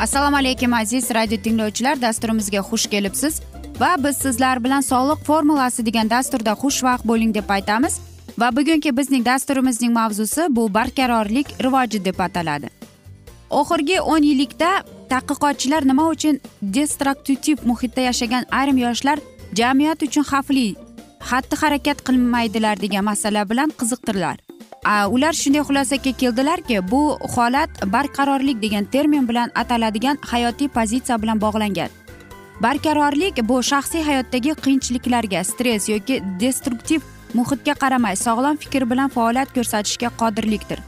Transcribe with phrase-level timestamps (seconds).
[0.00, 2.02] assalomu alaykum aziz radio tinglovchilar.
[2.02, 3.40] Dasturimizga xush kelibsiz.
[3.80, 8.00] Va biz sizlar bilan soliq formulasi degan dasturda xushvaqt bo'ling deb aytamiz.
[8.38, 12.68] Va bugungi bizning dasturimizning mavzusi bu barqarorlik rivoji deb ataladi.
[13.50, 14.70] Oxirgi o'n yillikda
[15.10, 19.18] tadqiqotchilar nima uchun destraktutiv muhitda yashagan ayrim yoshlar
[19.54, 20.68] jamiyat uchun xavfli
[21.30, 24.36] xatti harakat qilmaydilar degan masala bilan qiziqtirdilar
[24.86, 31.88] ular shunday xulosaga keldilarki bu holat barqarorlik degan termin bilan ataladigan hayotiy pozitsiya bilan bog'langan.
[32.62, 37.00] Barqarorlik bu shaxsiy hayotdagi qiyinchiliklarga stress yoki destruktiv
[37.34, 40.78] muhitga qaramay sog'lom fikr bilan faoliyat ko'rsatishga qodirlikdir.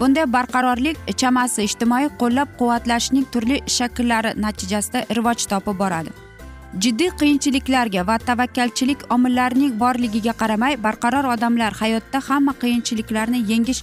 [0.00, 6.25] Bunday barqarorlik chamasi ijtimoiy qo'llab quvvatlashning turli shakllari natijasida rivoj topib boradi.
[6.74, 13.82] Jiddiy qiyinchiliklarga va tavakkalchilik omillarining borligiga qaramay barqaror odamlar hayotda hamma qiyinchiliklarni yengish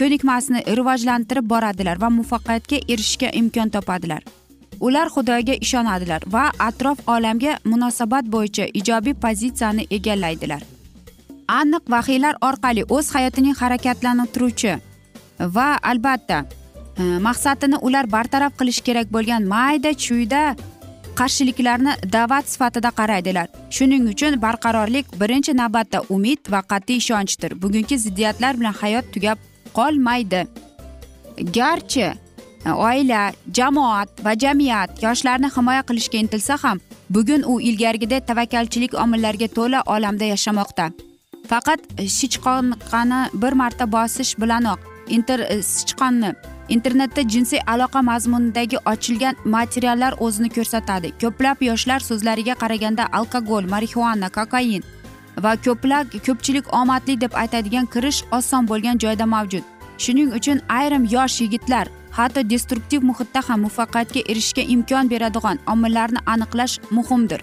[0.00, 4.22] ko'nikmasini rivojlantirib boradilar va muvaffaqiyatga erishishga imkon topadilar.
[4.80, 10.62] Ular xudoga ishonadilar va atrof olamga munosabat bo'yicha ijobiy pozitsiyani egallaydilar.
[11.60, 14.78] Aniq vahiylar orqali o'z hayotining harakatlantiruvchi
[15.56, 20.42] va albatta e, maqsadini ular bartaraf qilish kerak bo'lgan mayda chuyda
[21.18, 23.46] qarshiliklarni da'vat sifatida qaraydilar.
[23.70, 27.62] Shuning uchun barqarorlik birinchi navbatda umid va qat'iy ishonchdir.
[27.62, 29.38] Bugungi ziddiyatlar bilan hayot tugab
[29.74, 30.46] qolmaydi.
[31.56, 32.08] Garchi
[32.66, 39.82] oila jamoat va jamiyat yoshlarni himoya qilishga intilsa ham bugun u ilgarigidek tavakkalchilik omillariga to'la
[39.86, 40.90] olamda yashamoqda.
[41.50, 41.80] Faqat
[42.18, 44.80] sichqonqani bir marta bosish bilanoq
[45.16, 46.30] inter sichqonni
[46.76, 51.12] internetda jinsiy aloqa mazmunidagi ochilgan materiallar o'zini ko'rsatadi.
[51.22, 54.82] Ko'plab yoshlar so'zlariga qaraganda alkogol marixuana kokain
[55.44, 59.64] va ko'plab ko'pchilik omadli deb aytadigan kirish oson bo'lgan joyda mavjud.
[59.98, 61.86] Shuning uchun ayrim yosh yigitlar
[62.18, 67.40] hatto destruktiv muhitda ham muvaffaqiyatga erishishga imkon beradigan omillarni aniqlash muhimdir.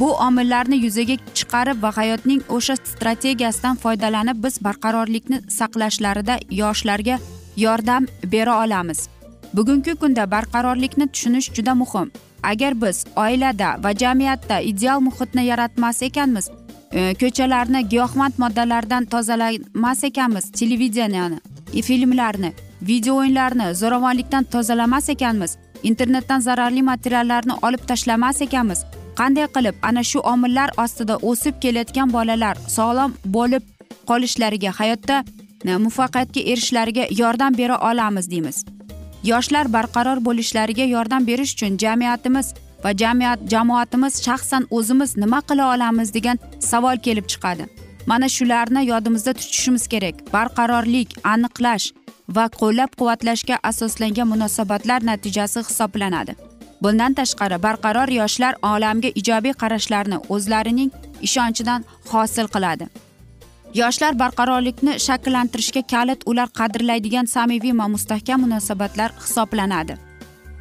[0.00, 7.18] Bu omillarni yuzaga chiqarib va hayotning o'sha strategiyasidan foydalanib biz barqarorlikni saqlashlarida yoshlarga
[7.56, 9.08] yordam bera olamiz.
[9.54, 12.10] Bugungi kunda barqarorlikni tushunish juda muhim.
[12.42, 16.50] Agar biz oilada va jamiyatda ideal muhitni yaratmas ekanmiz
[16.92, 21.38] e, ko'chalarni giyohvand moddalardan tozalamas ekanmiz televideniyani
[21.74, 22.52] e, filmlarni
[22.82, 28.84] video o'yinlarni zo'ravonlikdan tozalamas ekanmiz internetdan zararli materiallarni olib tashlamas ekanmiz
[29.20, 33.62] qanday qilib ana shu omillar ostida o'sib kelayotgan bolalar sog'lom bo'lib
[34.10, 35.24] qolishlariga hayotda
[35.64, 38.64] Э, muvaffaqiyatga erishishlariga yordam bera olamiz deymiz.
[39.24, 42.54] Yoshlar barqaror bo'lishlariga yordam berish uchun jamiyatimiz
[42.84, 47.66] va jamiyat jamoatimiz shaxsan o'zimiz nima qila olamiz degan savol kelib chiqadi.
[48.06, 50.14] Mana shularni yodimizda tutishimiz kerak.
[50.32, 51.86] Barqarorlik aniqlash
[52.36, 56.34] va qo'llab quvvatlashga asoslangan munosabatlar natijasi hisoblanadi.
[56.82, 60.90] Bundan tashqari barqaror yoshlar olamga ijobiy qarashlarni o'zlarining
[61.28, 62.86] ishonchidan hosil qiladi.
[63.74, 69.96] Yoshlar barqarorlikni shakllantirishga kalit ular qadrlaydigan samimiy va mustahkam munosabatlar hisoblanadi.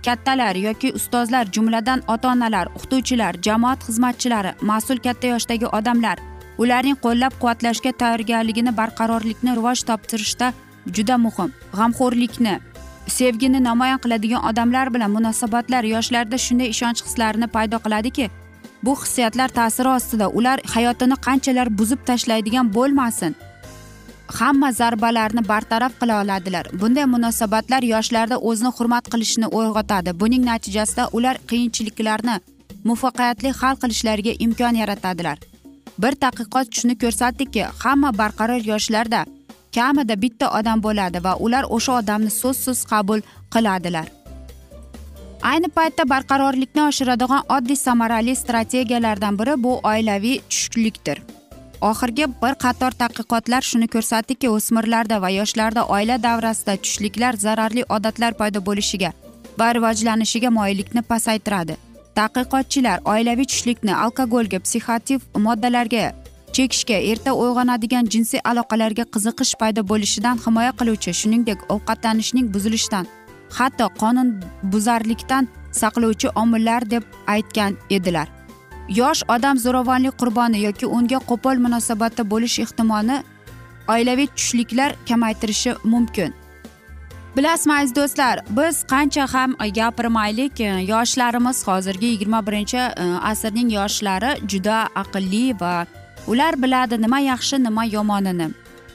[0.05, 6.17] Kattalar yoki ustozlar jumladan ota onalar o'qituvchilar jamoat xizmatchilari mas'ul katta yoshdagi odamlar
[6.57, 10.53] ularning qo'llab quvvatlashga tayyorgarligini barqarorlikni rivoj toptirishda
[10.95, 11.49] juda muhim.
[11.77, 12.55] G'amxo'rlikni
[13.07, 18.29] sevgini namoyon qiladigan odamlar bilan munosabatlar yoshlarda shunday ishonch hislarini paydo qiladiki
[18.83, 23.35] bu hissiyotlar ta'siri ostida ular hayotini qanchalar buzib tashlaydigan bo'lmasin.
[24.39, 26.65] Hamma zarbalarni bartaraf qila oladilar.
[26.81, 30.19] Bunday munosabatlar yoshlarda o'zini hurmat qilishni uyg'otadi.
[30.21, 32.35] Buning natijasida ular qiyinchiliklarni
[32.87, 35.37] muvaffaqiyatli hal qilishlariga imkon yaratadilar.
[36.01, 39.25] Bir tadqiqot shuni ko'rsatdiki hamma barqaror yoshlarda
[39.75, 43.19] kamida bitta odam bo'ladi va ular o'sha odamni so'zsiz qabul
[43.53, 44.07] qiladilar.
[45.41, 51.21] Ayni paytda barqarorlikni oshiradigan oddiy samarali strategiyalardan biri bu oilaviy tushkunlikdir
[51.89, 58.59] oxirgi bir qator tadqiqotlar shuni ko'rsatdiki o'smirlarda va yoshlarda oila davrasida tushliklar zararli odatlar paydo
[58.69, 59.11] bo'lishiga
[59.59, 61.77] va rivojlanishiga moyillikni pasaytiradi.
[62.15, 66.11] Tadqiqotchilar oilaviy tushlikni alkogolga psixotiv moddalarga
[66.55, 73.05] chekishga erta uyg'onadigan jinsiy aloqalarga qiziqish paydo bo'lishidan himoya qiluvchi shuningdek ovqatlanishning buzilishidan
[73.57, 78.27] hatto qonunbuzarlikdan saqlovchi omillar deb aytgan edilar.
[78.89, 83.23] Yosh odam zo'ravonlik qurboni yoki unga qo'pol munosabatda bo'lish ehtimolini
[83.87, 86.33] oilaviy tushliklar kamaytirishi mumkin.
[87.37, 90.59] Bilasizmi aziz do'stlar biz qancha ham gapirmaylik.
[90.93, 95.85] Yoshlarimiz hozirgi yigirma birinchi e, asrning yoshlari juda aqlli va
[96.27, 98.47] ular biladi nima yaxshi nima yomonini.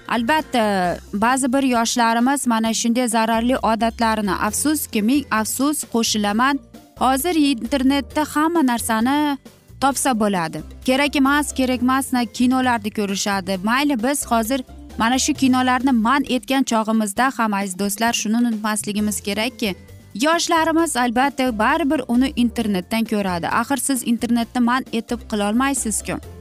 [0.09, 6.59] Albatta ba'zi bir yoshlarimiz mana shunday zararli odatlarini afsuski ming afsus qo'shilaman
[6.99, 9.39] hozir internetda hamma narsani
[9.81, 10.63] topsa bo'ladi.
[10.85, 13.59] Kerak emas kerak emas kinolarni ko'rishadi.
[13.65, 14.61] Mayli biz hozir
[14.99, 19.77] mana shu kinolarni man etgan chog'imizda ham aziz do'stlar shuni unutmasligimiz kerakki
[20.15, 23.47] yoshlarimiz albatta baribir uni internetdan ko'radi.
[23.47, 26.36] Axir siz internetni man etib qilolmaysizku.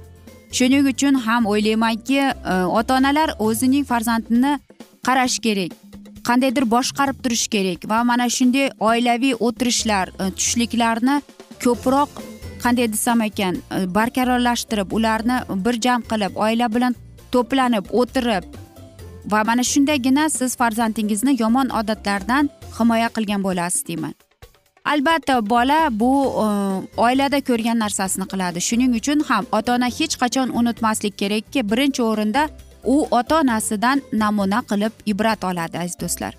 [0.57, 4.53] Shuning uchun ham o'ylaymanki e, ota onalar o'zining farzandini
[5.07, 5.71] qarash kerak
[6.27, 11.15] qandaydir boshqarib turish kerak va mana shunday oilaviy o'tirishlar e, tushliklarni
[11.63, 12.21] ko'proq
[12.63, 16.95] qanday desam ekan e, barqarorlashtirib ularni bir jam qilib oila bilan
[17.33, 18.45] to'planib o'tirib
[19.31, 24.13] va mana shundagina siz farzandingizni yomon odatlardan himoya qilgan bo'lasiz deyman.
[24.85, 26.11] Albatta bola bu
[26.45, 26.47] e,
[26.97, 28.61] oilada ko'rgan narsasini qiladi.
[28.67, 32.49] Shuning uchun ham ota ona hech qachon unutmaslik kerakki birinchi o'rinda
[32.83, 36.33] u ota onasidan namuna qilib ibrat oladi aziz do'stlar.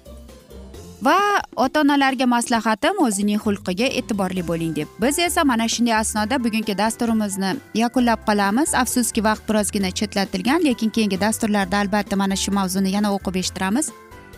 [1.02, 1.16] Va
[1.56, 4.88] ota onalarga maslahatim o'zining xulqiga e'tiborli bo'ling deb.
[5.02, 7.50] Biz esa mana shunday asnoda bugungi dasturimizni
[7.82, 8.74] yakunlab qolamiz.
[8.82, 13.92] Afsuski vaqt birozgina chetlatilgan lekin keyingi dasturlarda albatta mana shu mavzuni yana o'qib eshittiramiz.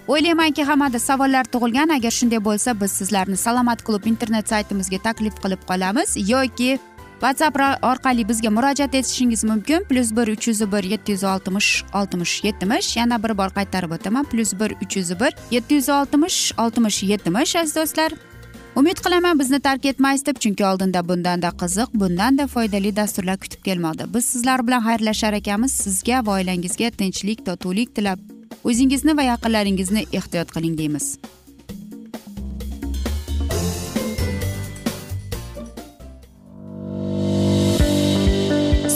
[0.08, 1.88] O'ylaymanki hammada savollar tug'ilgan.
[1.88, 6.16] Agar shunday bo'lsa biz sizlarni salomat klub internet saytimizga taklif qilib qolamiz.
[6.30, 6.78] Yoki
[7.20, 7.56] whatsapp
[7.90, 9.84] orqali bizga murojaat etishingiz mumkin.
[9.88, 12.96] Plyus bir uch yuz bir yetti yuz oltmish oltmish yetmish.
[12.96, 14.24] Yana bir bor qaytarib o'taman.
[14.24, 18.12] Plyus bir uch yuz bir yetti yuz oltmish oltmish yetmish aziz do'stlar.
[18.76, 24.14] Umid qilaman bizni tark etmaysiz deb chunki oldinda bundanda qiziq bundanda foydali dasturlar kutib kelmoqda.
[24.14, 25.72] Biz sizlar bilan xayrlashar ekanmiz.
[25.72, 28.37] Sizga va oilangizga tinchlik totuvlik tilab.
[28.64, 31.06] O'zingizni va yaqinlaringizni ehtiyot qiling deymiz.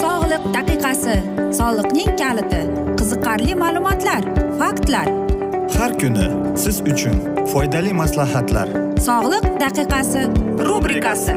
[0.03, 1.17] Sog'liq daqiqasi
[1.59, 2.63] soliqning kaliti
[2.99, 4.23] qiziqarli ma'lumotlar
[4.61, 5.09] faktlar.
[5.79, 6.27] Har kuni
[6.63, 7.17] siz uchun
[7.53, 8.69] foydali maslahatlar.
[9.09, 10.23] Sog'liq daqiqasi
[10.69, 11.37] rubrikasi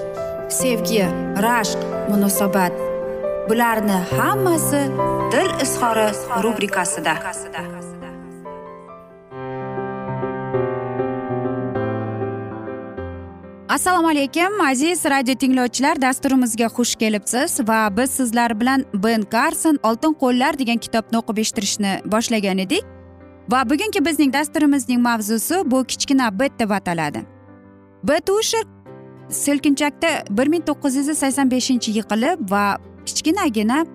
[0.51, 1.05] sevgi
[1.45, 1.79] rashq
[2.09, 2.71] munosabat.
[3.49, 4.81] Bularni hammasi
[5.31, 6.07] dil izhori
[6.43, 7.13] rubrikasida.
[13.69, 20.13] Assalomu alaykum aziz radio tinglovchilar dasturimizga xush kelibsiz va biz sizlar bilan ben karson oltin
[20.23, 22.83] qo'llar degan kitobni o'qib eshittirishni boshlagan edik.
[23.51, 27.23] Va bugungi bizning dasturimizning mavzusi bu kichkina bet deb ataladi.
[28.03, 28.80] Bet usher
[29.31, 33.85] selkinchakda bir ming to'qqiz yuz sakson beshinchi yiqilib va kichkinagina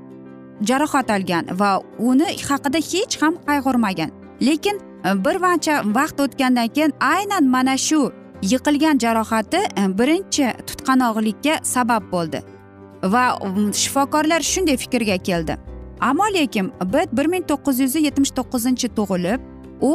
[0.69, 4.11] jarohat olgan va uni haqida hech ham qayg'urmagan.
[4.43, 8.01] Lekin e, bir qancha vaqt o'tgandan keyin aynan mana shu
[8.43, 12.43] yiqilgan jarohati e, birinchi tutqanoqlikka sabab bo'ldi
[13.03, 13.25] va
[13.83, 15.57] shifokorlar shunday fikrga keldi.
[16.01, 19.41] Ammo lekin bet bir ming to'qqiz yuz yetmish to'qqizinchi tug'ilib
[19.81, 19.93] u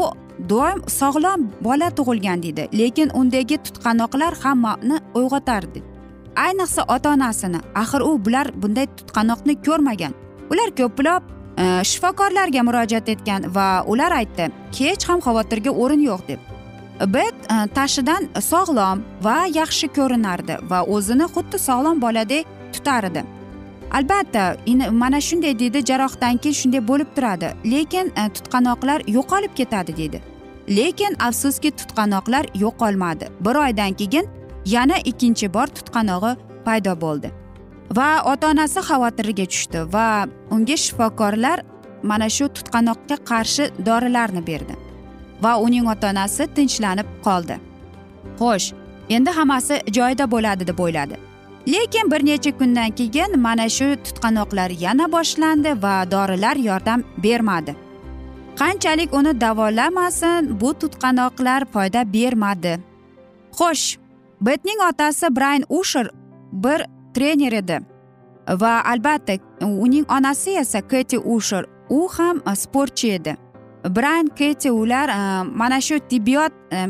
[0.50, 2.70] doim sog'lom bola tug'ilgan deydi.
[2.74, 5.92] Lekin undagi tutqanoqlar hammani uyg'otardi
[6.36, 10.14] ayniqsa ota onasini axir u bular bunday tutqanoqni ko'rmagan.
[10.52, 11.24] Ular ko'plab
[11.58, 16.40] e, shifokorlarga murojaat etgan va ular aytdi hech ham xavotirga o'rin yo'q deb.
[17.16, 23.24] Bet e, tashidan sog'lom va yaxshi ko'rinardi va o'zini xuddi sog'lom boladek tutar edi.
[23.98, 24.44] Albatta
[24.92, 27.48] mana shunday deydi jarohdan keyin shunday bo'lib turadi.
[27.74, 30.31] Lekin e, tutqanoqlar yo'qolib ketadi deydi.
[30.78, 33.26] Lekin afsuski tutqanoqlar yo'qolmadi.
[33.46, 34.26] Bir oydan keyin
[34.66, 36.32] yana ikkinchi bor tutqanog'i
[36.66, 37.32] paydo bo'ldi.
[37.98, 40.08] Va ota onasi xavotirga tushdi va
[40.52, 41.60] unga shifokorlar
[42.04, 44.76] mana shu tutqanoqqa qarshi dorilarni berdi
[45.44, 47.56] va uning ota onasi tinchlanib qoldi.
[48.40, 48.68] Xo'sh
[49.16, 51.16] endi hammasi joyida bo'ladi deb o'yladi.
[51.74, 57.76] Lekin bir necha kundan keyin mana shu tutqanoqlar yana boshlandi va dorilar yordam bermadi.
[58.60, 62.80] Qanchalik uni davolamasin bu tutqanoqlar foyda bermadi.
[63.58, 63.98] Xo'sh
[64.42, 66.10] betning otasi brayn usher
[66.52, 67.80] bir trener edi.
[68.48, 73.36] Va albatta uning onasi esa keti usher u ham e, sportchi edi.
[73.96, 76.88] Brayn keti ular e, mana shu tibbiyot e,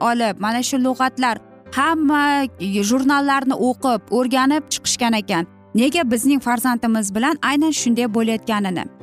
[0.00, 1.38] olib mana shu lug'atlar
[1.74, 5.46] hamma e, jurnallarni o'qib o'rganib chiqishgan ekan.
[5.74, 9.01] Nega bizning farzandimiz bilan aynan shunday bo'layotganini.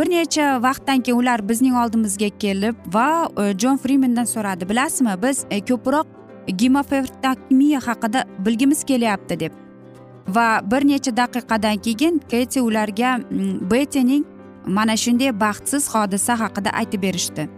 [0.00, 5.44] Bir necha vaqtdan keyin ular bizning oldimizga kelib va e, jon frimendan so'radi bilasizmi biz
[5.50, 6.06] e, ko'proq
[6.62, 9.52] gemoferdakmiya haqida bilgimiz kelyapti deb.
[10.28, 14.24] Va bir necha daqiqadan keyin keti ularga mm, betining
[14.66, 17.48] mana shunday baxtsiz hodisa haqida aytib berishdi.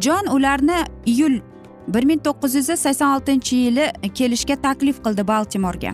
[0.00, 1.40] Jon ularni iyul
[1.88, 5.92] bir ming to'qqiz yuz sakson oltinchi yili kelishga taklif qildi baltimorga.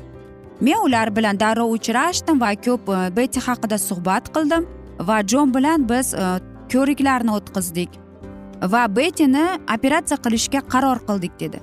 [0.60, 4.77] Men ular bilan darrov uchrashdim va ko'p e, beti haqida suhbat qildim.
[4.98, 6.26] Va jon bilan biz e,
[6.72, 7.90] ko'riklarni o'tkazdik
[8.62, 11.60] va betini operatsiya qilishga qaror qildik dedi.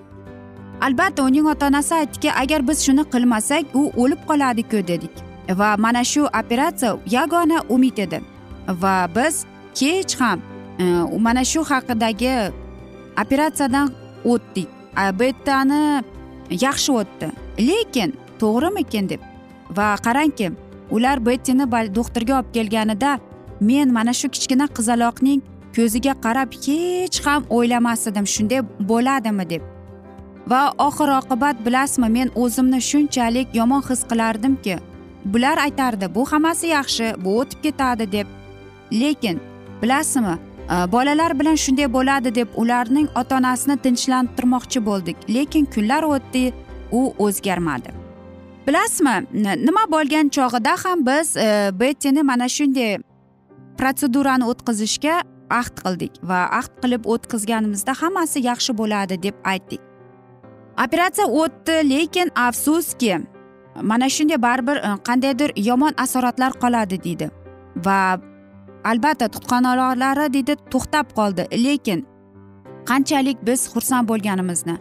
[0.81, 5.11] Albatta uning ota onasi aytdiki agar biz shuni qilmasak u o'lib qoladiku dedik.
[5.49, 8.21] Va mana shu operatsiya yagona umid edi.
[8.67, 10.41] Va biz kech ham
[10.79, 10.83] e,
[11.19, 12.51] mana shu haqidagi
[13.23, 13.93] operatsiyadan
[14.25, 14.69] o'tdik.
[15.19, 16.03] Betani
[16.49, 17.27] yaxshi o'tdi.
[17.59, 19.21] Lekin to'g'rimikin deb
[19.77, 20.51] va qarangki
[20.91, 21.65] ular bettini
[21.95, 23.19] doktorga olib kelganida
[23.61, 25.41] men mana shu kichkina qizaloqning
[25.75, 28.61] ko'ziga qarab hech ham o'ylamas edim shunday
[28.91, 29.63] bo'ladimi deb.
[30.47, 34.75] Va oxir oqibat bilasizmi men o'zimni shunchalik yomon his qilardimki
[35.33, 38.27] bular aytardi bu hammasi yaxshi bu o'tib ketadi deb.
[39.01, 39.41] Lekin
[39.81, 40.35] bilasizmi
[40.73, 45.17] e, bolalar bilan shunday bo'ladi deb ularning ota onasini tinchlantirmoqchi bo'ldik.
[45.35, 46.43] Lekin kunlar o'tdi
[46.91, 48.04] u o'zgarmadi.
[48.67, 49.15] Bilasizmi
[49.65, 52.97] nima bo'lgan chog'ida ham biz e, bettini mana shunday
[53.79, 55.15] protsedurani o'tkazishga
[55.59, 59.81] ahd qildik va ahd qilib o'tkazganimizda hammasi yaxshi bo'ladi deb aytdik.
[60.85, 63.13] Operatsiya o'tdi lekin afsuski
[63.91, 67.29] mana shunday baribir e, qandaydir yomon asoratlar qoladi deydi
[67.85, 67.99] va
[68.91, 72.05] albatta tutqanoqlari deydi to'xtab qoldi lekin
[72.89, 74.75] qanchalik biz xursand bo'lganimizni.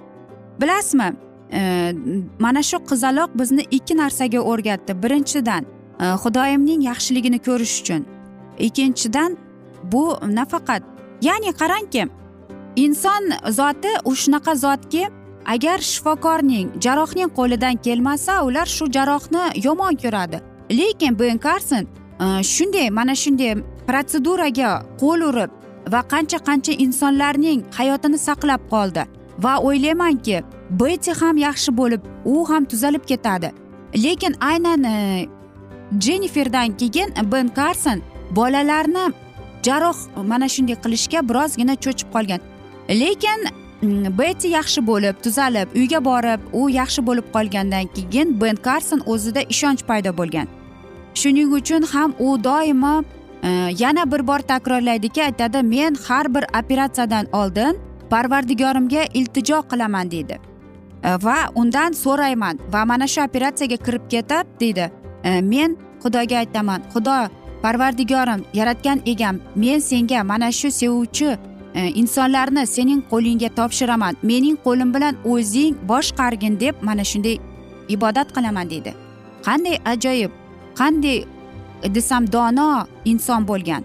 [0.61, 1.09] Bilasizmi
[1.55, 1.93] Э,
[2.39, 5.03] mana shu qizaloq bizni ikki narsaga o'rgatdi.
[5.03, 5.65] Birinchidan
[6.01, 8.03] e, xudoyimning yaxshiligini ko'rish uchun.
[8.59, 9.37] Ikkinchidan
[9.93, 10.05] bu
[10.39, 10.83] nafaqat
[11.23, 12.05] ya'ni qarangki
[12.77, 13.23] inson
[13.59, 13.93] zoti
[14.23, 15.05] shunaqa zotki
[15.47, 20.41] agar shifokorning jarrohning qo'lidan kelmasa ular shu jarrohni yomon ko'radi.
[20.71, 21.85] Lekin ben karson
[22.21, 23.55] e, shunday mana shunday
[23.89, 24.71] protseduraga
[25.03, 25.51] qo'l urib
[25.93, 29.05] va qancha qancha insonlarning hayotini saqlab qoldi.
[29.39, 33.53] Va o'ylaymanki beti ham yaxshi bo'lib u ham tuzalib ketadi.
[34.05, 35.27] Lekin aynan e,
[36.01, 39.13] jenniferdan keyin ben karson bolalarni
[39.63, 42.41] jarroh mana shunday qilishga birozgina cho'chib qolgan.
[42.89, 43.41] Lekin
[43.83, 49.41] mm, beti yaxshi bo'lib tuzalib uyga borib u yaxshi bo'lib qolgandan keyin ben karson o'zida
[49.55, 50.47] ishonch paydo bo'lgan.
[51.15, 53.03] Shuning uchun ham u doimo
[53.43, 53.49] e,
[53.79, 57.75] yana bir bor takrorlaydiki aytadi men har bir operatsiyadan oldin
[58.15, 60.37] parvardigorimga iltijo qilaman deydi.
[61.05, 64.91] E, va undan so'rayman va mana shu operatsiyaga kirib ketib deydi.
[65.25, 67.17] E, men xudoga aytaman xudo
[67.63, 71.31] parvardigorim yaratgan egam men senga mana shu sevuvchi
[71.75, 74.15] e, insonlarni sening qo'lingga topshiraman.
[74.23, 77.37] Mening qo'lim bilan o'zing boshqargin deb mana shunday
[77.89, 78.95] ibodat qilaman deydi.
[79.47, 80.31] Qanday ajoyib
[80.81, 81.19] qanday
[81.97, 83.83] desam dono inson bo'lgan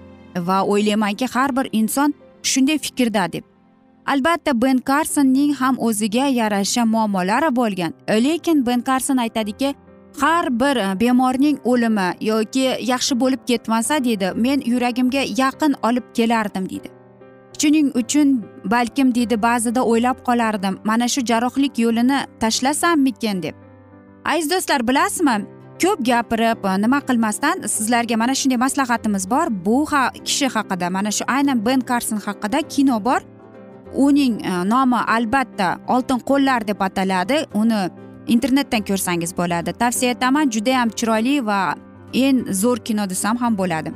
[0.48, 3.49] va o'ylaymanki har bir inson shunday fikrda deb.
[4.14, 7.94] Albatta ben karsonning ham o'ziga yarasha muammolari bo'lgan.
[8.26, 9.76] Lekin ben karson aytadiki
[10.22, 16.70] har bir e, bemorning o'limi yoki yaxshi bo'lib ketmasa deydi men yuragimga yaqin olib kelardim
[16.70, 16.90] deydi
[17.62, 23.56] shuning uchun balkim deydi ba'zida o'ylab qolardim mana shu jarrohlik yo'lini tashlasammikin deb.
[24.26, 25.36] Aziz do'stlar bilasizmi
[25.84, 29.48] ko'p gapirib e, nima qilmasdan sizlarga mana shunday maslahatimiz bor.
[29.66, 33.22] Bu ha kishi haqida mana shu aynan ben karson haqida kino bor.
[33.94, 37.46] Uning e, nomi albatta oltin qo'llar deb ataladi.
[37.54, 37.90] Uni
[38.28, 39.74] internetdan ko'rsangiz bo'ladi.
[39.74, 41.76] Tavsiya etaman judayam chiroyli va
[42.14, 43.94] eng zo'r kino desam ham bo'ladi.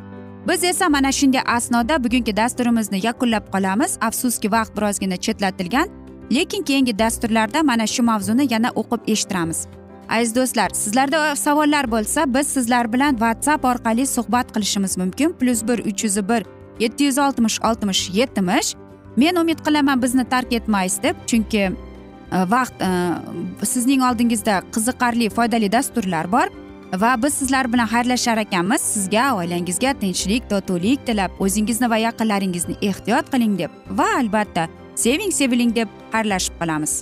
[0.47, 3.97] Biz esa mana shunday asnoda bugungi dasturimizni yakunlab qolamiz.
[4.01, 5.87] Afsuski vaqt birozgina chetlatilgan
[6.31, 9.67] lekin keyingi dasturlarda mana shu mavzuni yana o'qib eshittiramiz.
[10.09, 15.33] Aziz do'stlar sizlarda savollar bo'lsa biz sizlar bilan whatsapp orqali suhbat qilishimiz mumkin.
[15.39, 16.43] Plyus bir uch yuz bir
[16.79, 18.75] yetti yuz oltmish oltmish yetmish
[19.17, 21.73] men umid qilaman bizni tark etmaysiz deb chunki e,
[22.55, 22.91] vaqt e,
[23.65, 26.51] sizning oldingizda qiziqarli foydali dasturlar bor
[27.01, 28.81] va biz sizlar bilan xayrlashar ekanmiz.
[28.81, 33.71] Sizga oilangizga tinchlik totuvlik tilab o'zingizni va yaqinlaringizni ehtiyot qiling deb
[34.01, 37.01] va albatta seving seviling deb xayrlashib qolamiz.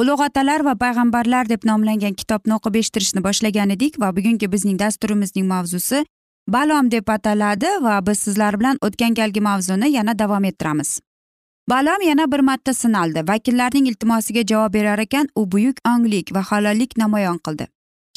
[0.00, 5.46] ulug' otalar va payg'ambarlar deb nomlangan kitobni o'qib eshittirishni boshlagan edik va bugungi bizning dasturimizning
[5.52, 6.04] mavzusi
[6.56, 11.00] balom deb ataladi va biz sizlar bilan o'tgan galgi mavzuni yana davom ettiramiz.
[11.70, 16.96] Balom yana bir marta sinaldi vakillarning iltimosiga javob berar ekan u buyuk onglik va halollik
[16.96, 17.66] namoyon qildi.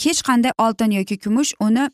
[0.04, 1.88] Hech qanday oltin yoki kumush uni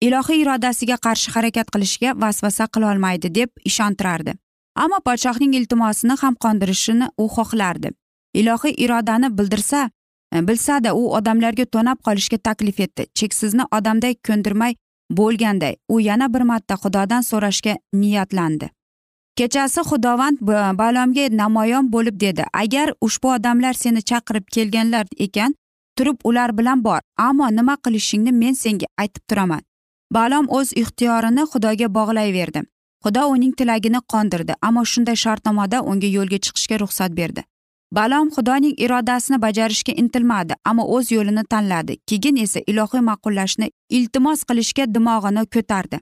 [0.00, 4.32] ilohiy irodasiga qarshi harakat qilishga vasvasa qilolmaydi deb ishontirardi.
[4.74, 7.92] Ammo podshohning iltimosini ham qondirishini u xohlardi.
[8.34, 9.90] Ilohiy irodani bildirsa
[10.34, 13.06] e, bilsada u odamlarga to'nab qolishga taklif etdi.
[13.14, 14.74] Cheksizni odamday ko'ndirmay
[15.10, 18.70] bo'lganday u yana bir marta xudodan so'rashga niyatlandi.
[19.36, 20.38] Kechasi xudovand
[20.78, 25.54] balomga namoyon bo'lib dedi agar ushbu odamlar seni chaqirib kelganlar ekan
[25.96, 29.62] turib ular bilan bor ammo nima qilishingni men senga aytib turaman.
[30.16, 32.62] Balom o'z ixtiyorini xudoga bog'layverdi.
[33.04, 37.42] Xudo uning tilagini qondirdi ammo shunday shartnomada unga yo'lga chiqishga ruxsat berdi.
[37.92, 41.96] Balom xudoning irodasini bajarishga intilmadi ammo o'z yo'lini tanladi.
[42.08, 45.98] Keyin esa ilohiy ma'qullashni iltimos qilishga dimog'ini ko'tardi.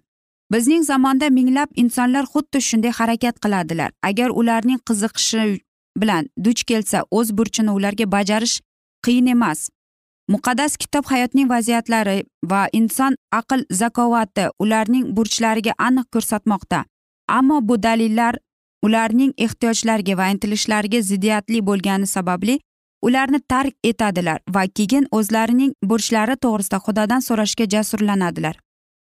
[0.53, 3.90] Bizning zamonda minglab insonlar xuddi shunday harakat qiladilar.
[4.03, 5.61] Agar ularning qiziqishi
[6.00, 8.57] bilan duch kelsa o'z burchini ularga bajarish
[9.05, 9.68] qiyin emas.
[10.33, 12.18] Muqaddas kitob hayotning vaziyatlari
[12.50, 16.85] va inson aql zakovati ularning burchlariga aniq ko'rsatmoqda.
[17.38, 18.35] Ammo bu dalillar
[18.87, 22.59] ularning ehtiyojlariga va intilishlariga ziddiyatli bo'lgani sababli
[23.03, 28.57] ularni tark etadilar va keyin o'zlarining burchlari to'g'risida xudodan so'rashga jasurlanadilar.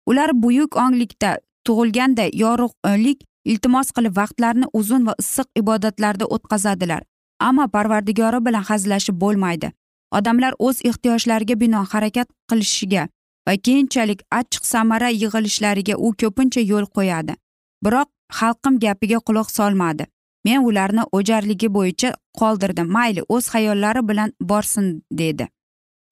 [0.06, 7.02] Ular buyuk onglikda tug'ilganday yorug'lik iltimos qilib vaqtlarini uzun va issiq ibodatlarda o'tkazadilar
[7.48, 9.72] ammo parvardigori bilan hazillashib bo'lmaydi.
[10.18, 13.08] Odamlar o'z ehtiyojlariga bino harakat qilishiga
[13.48, 17.36] va keyinchalik achchiq samara yig'ilishlariga u ko'pincha yo'l qo'yadi.
[17.84, 20.06] Biroq xalqim gapiga quloq solmadi.
[20.44, 22.88] Men ularni o'jarligi bo'yicha qoldirdim.
[22.96, 24.86] Mayli o'z xayollari bilan borsin
[25.20, 25.48] dedi.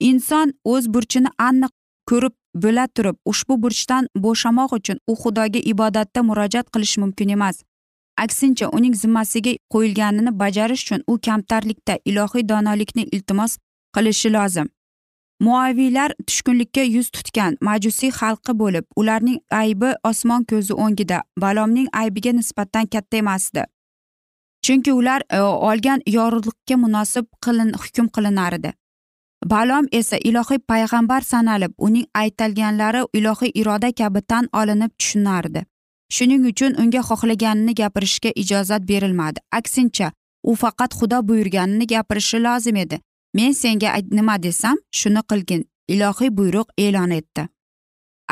[0.00, 1.72] Inson o'z burchini aniq
[2.10, 7.56] ko'rib bila turib ushbu burchdan bo'shamoq uchun u xudoga ibodatda murojaat qilish mumkin emas.
[8.24, 13.52] Aksincha uning zimmasiga qo'yilganini bajarish uchun u kamtarlikda ilohiy donolikni iltimos
[13.94, 14.68] qilishi lozim.
[15.40, 22.86] Muaviylar tushkunlikka yuz tutgan majusiy xalqi bo'lib ularning aybi osmon ko'zi o'ngida balomning aybiga nisbatan
[22.86, 23.64] katta emasdi.
[24.62, 28.72] Chunki ular e, olgan yorug'likka munosib qilin hukm qilinar edi.
[29.46, 35.64] Balom esa ilohiy payg'ambar sanalib uning aytilganlari ilohiy iroda kabi tan olinib tushunardi.
[36.10, 39.38] Shuning uchun unga xohlaganini gapirishga ijozat berilmadi.
[39.52, 40.10] Aksincha
[40.42, 43.00] u faqat xudo buyurganini gapirishi lozim edi.
[43.38, 45.62] Men senga nima desam shuni qilgin
[45.94, 47.48] ilohiy buyruq e'lon etdi.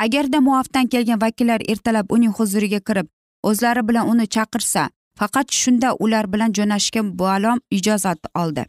[0.04, 3.08] Agarda muafdan kelgan vakillar ertalab uning huzuriga kirib
[3.50, 4.82] o'zlari bilan uni chaqirsa
[5.18, 8.64] faqat shunda ular bilan jo'nashga balom ijozat oldi.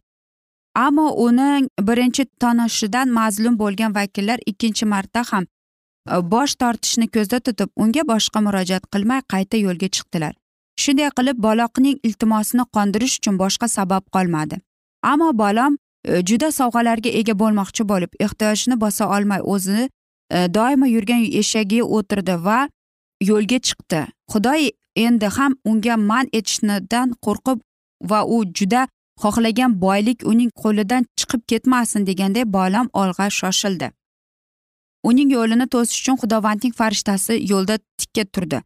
[0.85, 7.69] Ammo uning birinchi tonishidan mazlum bo'lgan vakillar ikkinchi marta ham e, bosh tortishni ko'zda tutib
[7.83, 10.33] unga boshqa murojaat qilmay qayta yo'lga chiqdilar.
[10.81, 14.55] Shunday qilib baloqning iltimosini qondirish uchun boshqa sabab qolmadi.
[15.11, 19.89] Ammo balom Э, juda sovg'alarga ega bo'lmoqchi bo'lib ehtiyojini bosa olmay o'zini
[20.31, 22.59] e, doimo yurgan eshagiga o'tirdi va
[23.29, 24.01] yo'lga chiqdi.
[24.31, 24.53] Xudo
[25.05, 27.59] endi ham unga man etishnidan qo'rqib
[28.11, 28.87] va u juda
[29.21, 33.91] xohlagan boylik uning qo'lidan chiqib ketmasin deganday bolam olg'a shoshildi.
[35.09, 38.57] Uning yo'lini to'sish uchun xudovandning farishtasi yo'lda tikka turdi.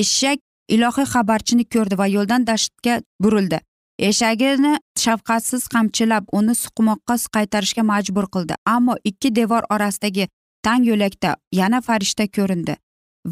[0.00, 0.38] Eshak
[0.74, 3.58] ilohiy xabarchini ko'rdi va yo'ldan dashtga burildi.
[3.98, 8.54] Eshagini shafqatsiz qamchilab uni suqmoqqa qaytarishga majbur qildi.
[8.66, 10.28] Ammo ikki devor orasidagi
[10.62, 12.76] tang yo'lakda yana farishta ko'rindi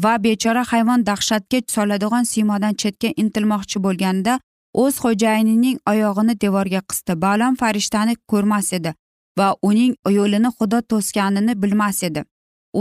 [0.03, 4.39] va bechora hayvon dahshatga soladigan siymodan chetga intilmoqchi bo'lganida
[4.83, 7.21] o'z xo'jayinining oyog'ini devorga qisdi.
[7.25, 8.93] Balam farishtani ko'rmas edi
[9.39, 12.23] va uning yo'lini xudo to'sganini bilmas edi.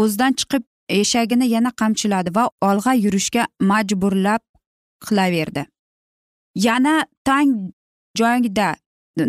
[0.01, 0.62] O'zidan chiqib
[1.01, 4.42] eshagini yana qamchiladi va olg'a yurishga majburlab
[5.07, 5.66] qilaverdi.
[6.66, 6.94] Yana
[7.25, 7.51] tang
[8.21, 8.69] joyda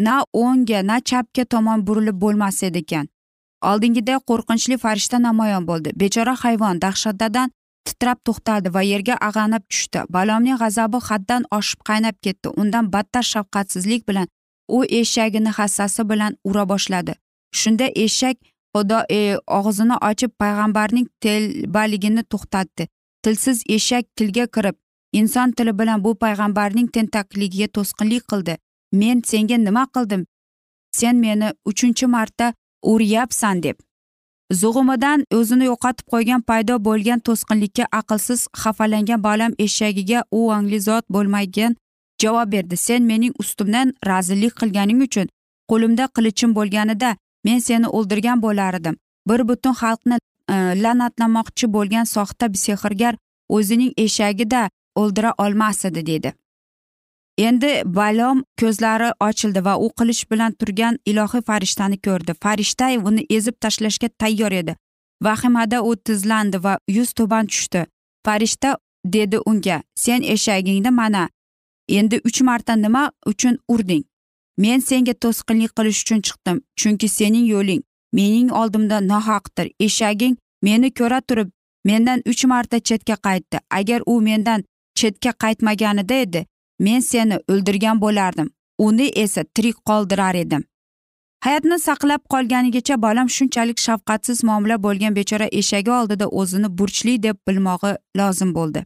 [0.08, 3.06] na o'ngga na chapga tomon burilib bo'lmas edi ekan
[3.62, 5.94] oldingiday qo'rqinchli farishta namoyon bo'ldi.
[6.02, 7.52] Bechora hayvon dahshatdadan
[7.88, 10.04] titrab to'xtadi va yerga ag'anab tushdi.
[10.10, 12.54] Balomning g'azabi haddan oshib qaynab ketdi.
[12.62, 14.28] Undan battar shafqatsizlik bilan
[14.68, 17.14] u eshagini hassasi bilan ura boshladi.
[17.60, 18.38] Shunda eshak
[18.76, 22.88] xudo e, og'zini ochib payg'ambarning telbaligini to'xtatdi.
[23.24, 24.76] Tilsiz eshak tilga kirib
[25.20, 28.58] inson tili bilan bu payg'ambarning tentakligiga to'sqinlik qildi.
[28.92, 30.26] Men senga nima qildim?
[30.92, 33.78] Sen meni uchinchi marta uryapsan deb.
[34.52, 41.76] Zug'umidan o'zini yo'qotib qo'ygan paydo bo'lgan to'sqinlikka aqlsiz xafalangan balam eshagiga u ongli zot bo'lmagan
[42.22, 42.78] javob berdi.
[42.78, 45.28] Sen mening ustimdan razillik qilganing uchun
[45.72, 47.10] qo'limda qilichim bo'lganida
[47.46, 48.96] men seni o'ldirgan bo'lar edim
[49.30, 50.18] bir butun xalqni
[50.50, 53.16] e, la'natlamoqchi bo'lgan soxta sehrgar
[53.56, 56.34] o'zining eshagida o'ldira olmas edi dedi.
[57.38, 62.34] Endi balom ko'zlari ochildi va u qilich bilan turgan ilohiy farishtani ko'rdi.
[62.44, 64.76] Farishta uni ezib tashlashga tayyor edi.
[65.24, 67.86] Vahimada u tizlandi va yuz tuban tushdi.
[68.26, 71.30] Farishta dedi unga sen eshagingni mana
[71.90, 74.04] endi uch marta nima uchun urding?
[74.58, 79.68] Men senga to'sqinlik qilish uchun chiqdim chunki sening yo'ling mening oldimda nohaqdir.
[79.80, 81.50] Eshaging meni ko'ra turib
[81.86, 83.58] mendan uch marta chetga qaytdi.
[83.72, 84.64] Agar u mendan
[84.96, 86.46] chetga qaytmaganida edi
[86.80, 88.50] men seni o'ldirgan bo'lardim.
[88.78, 90.64] Uni esa tirik qoldirar edim.
[91.46, 97.92] Hayotni saqlab qolganigacha bolam shunchalik shafqatsiz muomala bo'lgan bechora eshagi oldida o'zini burchli deb bilmog'i
[98.20, 98.84] lozim bo'ldi.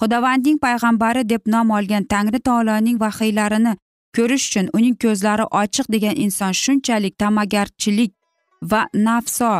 [0.00, 3.72] Xudovandning payg'ambari deb nom olgan tangri taoloning vahiylarini
[4.16, 8.12] ko'rish uchun uning ko'zlari ochiq degan inson shunchalik ta'magarchilik
[8.70, 9.52] va nafso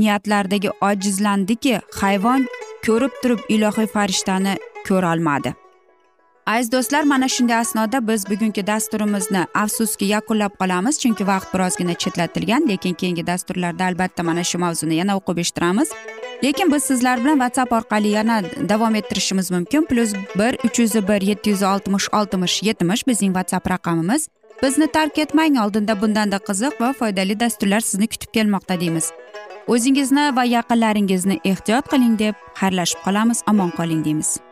[0.00, 2.48] niyatlardagi ojizlandiki hayvon
[2.86, 4.54] ko'rib turib ilohiy farishtani
[4.88, 5.61] ko'rolmadi.
[6.46, 12.68] Aziz do'stlar mana shunday asnoda biz bugungi dasturimizni afsuski yakunlab qolamiz chunki vaqt birozgina chetlatilgan
[12.68, 15.88] lekin keyingi dasturlarda albatta mana shu mavzuni yana o'qib eshittiramiz.
[16.44, 19.84] Lekin biz sizlar bilan whatsapp orqali yana davom ettirishimiz mumkin.
[19.84, 24.28] Plyus bir uch yuz bir yetti yuz oltmish oltmish yetmish bizning whatsapp raqamimiz.
[24.62, 29.12] Bizni tark etmang oldinda bundanda qiziq va foydali dasturlar sizni kutib kelmoqda deymiz.
[29.66, 34.51] O'zingizni va yaqinlaringizni ehtiyot qiling deb xayrlashib qolamiz omon qoling deymiz.